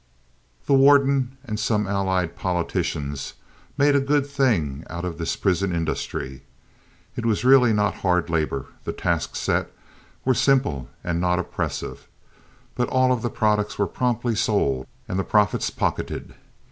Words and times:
The 0.65 0.73
warden 0.73 1.37
and 1.43 1.59
some 1.59 1.85
allied 1.85 2.35
politicians 2.35 3.35
made 3.77 3.95
a 3.95 3.99
good 3.99 4.25
thing 4.25 4.83
out 4.89 5.05
of 5.05 5.19
this 5.19 5.35
prison 5.35 5.71
industry. 5.71 6.41
It 7.15 7.23
was 7.23 7.45
really 7.45 7.71
not 7.71 7.93
hard 7.97 8.27
labor—the 8.27 8.93
tasks 8.93 9.37
set 9.37 9.71
were 10.25 10.33
simple 10.33 10.89
and 11.03 11.21
not 11.21 11.37
oppressive, 11.37 12.07
but 12.73 12.89
all 12.89 13.11
of 13.11 13.21
the 13.21 13.29
products 13.29 13.77
were 13.77 13.85
promptly 13.85 14.33
sold, 14.33 14.87
and 15.07 15.19
the 15.19 15.23
profits 15.23 15.69
pocketed. 15.69 16.33